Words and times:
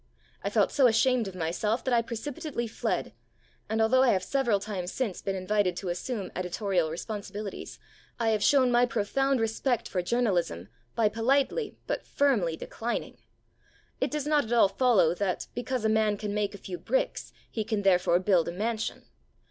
I 0.43 0.49
felt 0.49 0.71
so 0.71 0.87
ashamed 0.87 1.27
of 1.27 1.35
myself 1.35 1.83
that 1.83 1.93
I 1.93 2.01
precipitately 2.01 2.65
fled, 2.65 3.13
and, 3.69 3.79
although 3.79 4.01
I 4.01 4.13
have 4.13 4.23
several 4.23 4.59
times 4.59 4.91
since 4.91 5.21
been 5.21 5.35
invited 5.35 5.77
to 5.77 5.89
assume 5.89 6.31
editorial 6.35 6.89
responsibilities, 6.89 7.77
I 8.19 8.29
have 8.29 8.41
shown 8.41 8.71
my 8.71 8.87
profound 8.87 9.39
respect 9.39 9.87
for 9.87 10.01
journalism 10.01 10.69
by 10.95 11.07
politely 11.07 11.77
but 11.85 12.03
firmly 12.03 12.57
declining. 12.57 13.19
It 13.99 14.09
does 14.09 14.25
not 14.25 14.43
at 14.45 14.53
all 14.53 14.69
follow 14.69 15.13
that, 15.13 15.45
because 15.53 15.85
a 15.85 15.87
man 15.87 16.17
can 16.17 16.33
make 16.33 16.55
a 16.55 16.57
few 16.57 16.79
bricks, 16.79 17.31
he 17.51 17.63
can 17.63 17.83
therefore 17.83 18.17
build 18.17 18.47
a 18.47 18.51
mansion. 18.51 19.05